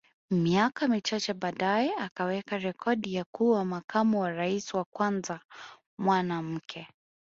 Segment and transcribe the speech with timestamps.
[0.31, 5.39] Miaka michache baadae akaweka rekodi ya kuwa makamu wa Rais wa kwanza
[5.97, 6.87] mwanamke